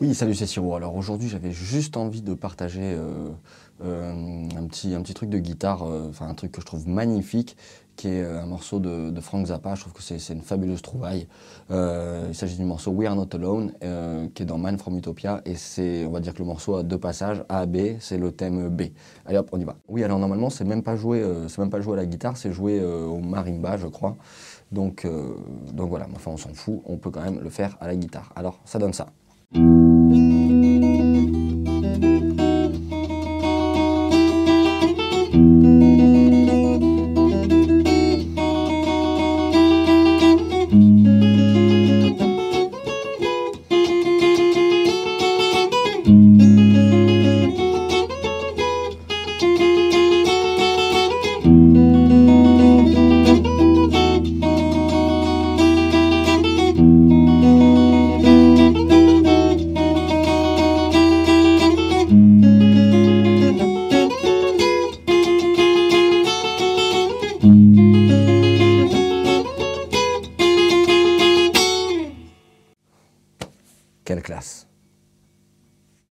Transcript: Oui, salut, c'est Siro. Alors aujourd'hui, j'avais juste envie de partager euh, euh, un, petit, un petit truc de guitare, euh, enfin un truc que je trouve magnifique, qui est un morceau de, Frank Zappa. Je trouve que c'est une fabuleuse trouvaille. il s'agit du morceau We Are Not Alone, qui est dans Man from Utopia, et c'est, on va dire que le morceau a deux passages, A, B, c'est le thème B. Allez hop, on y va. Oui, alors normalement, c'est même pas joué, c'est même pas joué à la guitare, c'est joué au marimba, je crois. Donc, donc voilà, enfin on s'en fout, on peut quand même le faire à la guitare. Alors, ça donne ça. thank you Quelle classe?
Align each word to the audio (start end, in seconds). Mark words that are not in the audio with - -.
Oui, 0.00 0.14
salut, 0.14 0.34
c'est 0.34 0.46
Siro. 0.46 0.74
Alors 0.74 0.96
aujourd'hui, 0.96 1.28
j'avais 1.28 1.52
juste 1.52 1.98
envie 1.98 2.22
de 2.22 2.32
partager 2.32 2.80
euh, 2.80 3.28
euh, 3.84 4.48
un, 4.56 4.64
petit, 4.64 4.94
un 4.94 5.02
petit 5.02 5.12
truc 5.12 5.28
de 5.28 5.36
guitare, 5.36 5.82
euh, 5.82 6.06
enfin 6.08 6.26
un 6.26 6.32
truc 6.32 6.52
que 6.52 6.62
je 6.62 6.64
trouve 6.64 6.88
magnifique, 6.88 7.54
qui 7.96 8.08
est 8.08 8.24
un 8.24 8.46
morceau 8.46 8.78
de, 8.78 9.12
Frank 9.20 9.48
Zappa. 9.48 9.74
Je 9.74 9.82
trouve 9.82 9.92
que 9.92 10.00
c'est 10.00 10.32
une 10.32 10.40
fabuleuse 10.40 10.80
trouvaille. 10.80 11.28
il 11.68 12.34
s'agit 12.34 12.56
du 12.56 12.64
morceau 12.64 12.92
We 12.92 13.06
Are 13.10 13.14
Not 13.14 13.28
Alone, 13.34 13.72
qui 14.34 14.42
est 14.42 14.46
dans 14.46 14.56
Man 14.56 14.78
from 14.78 14.96
Utopia, 14.96 15.42
et 15.44 15.54
c'est, 15.54 16.06
on 16.06 16.12
va 16.12 16.20
dire 16.20 16.32
que 16.32 16.38
le 16.38 16.46
morceau 16.46 16.76
a 16.76 16.82
deux 16.82 16.96
passages, 16.96 17.44
A, 17.50 17.66
B, 17.66 17.98
c'est 18.00 18.16
le 18.16 18.32
thème 18.32 18.70
B. 18.70 18.84
Allez 19.26 19.36
hop, 19.36 19.50
on 19.52 19.60
y 19.60 19.64
va. 19.64 19.76
Oui, 19.86 20.02
alors 20.02 20.18
normalement, 20.18 20.48
c'est 20.48 20.64
même 20.64 20.82
pas 20.82 20.96
joué, 20.96 21.22
c'est 21.48 21.58
même 21.58 21.68
pas 21.68 21.82
joué 21.82 21.92
à 21.92 21.96
la 21.96 22.06
guitare, 22.06 22.38
c'est 22.38 22.52
joué 22.52 22.82
au 22.82 23.18
marimba, 23.18 23.76
je 23.76 23.86
crois. 23.86 24.16
Donc, 24.72 25.06
donc 25.74 25.90
voilà, 25.90 26.06
enfin 26.16 26.30
on 26.30 26.38
s'en 26.38 26.54
fout, 26.54 26.80
on 26.86 26.96
peut 26.96 27.10
quand 27.10 27.22
même 27.22 27.40
le 27.42 27.50
faire 27.50 27.76
à 27.82 27.86
la 27.86 27.96
guitare. 27.96 28.32
Alors, 28.34 28.60
ça 28.64 28.78
donne 28.78 28.94
ça. 28.94 29.08
thank 29.52 29.64
you 35.64 35.79
Quelle 74.10 74.22
classe? 74.22 74.69